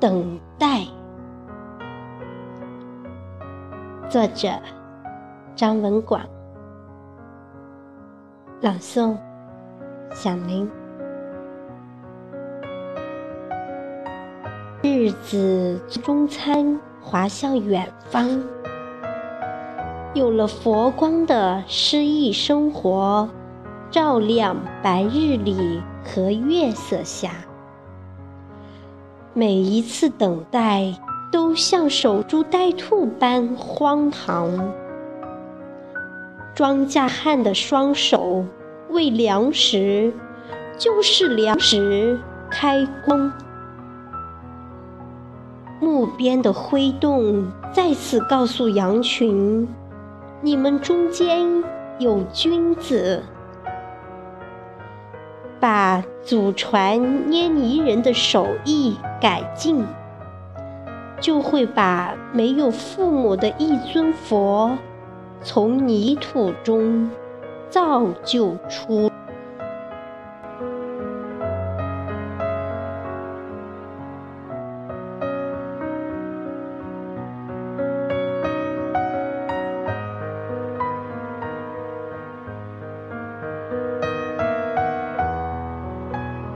[0.00, 0.82] 等待。
[4.08, 4.48] 作者：
[5.56, 6.20] 张文广，
[8.60, 9.16] 朗诵：
[10.12, 10.70] 响铃。
[14.82, 18.28] 日子中餐滑向远方，
[20.12, 23.28] 有了佛光的诗意生活，
[23.90, 27.30] 照亮白日里和月色下。
[29.36, 30.94] 每一次等待，
[31.32, 34.72] 都像守株待兔般荒唐。
[36.54, 38.44] 庄稼汉的双手
[38.90, 40.14] 为粮食，
[40.78, 43.32] 就是粮食开工。
[45.80, 49.66] 牧鞭的挥动再次告诉羊群：
[50.42, 51.64] 你们中间
[51.98, 53.20] 有君子。
[55.64, 59.82] 把祖传捏泥人的手艺改进，
[61.18, 64.76] 就会把没有父母的一尊佛
[65.40, 67.10] 从泥土中
[67.70, 69.10] 造就出。